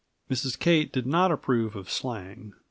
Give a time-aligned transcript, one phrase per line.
[0.31, 0.57] Mrs.
[0.57, 2.53] Kate did not approve of slang.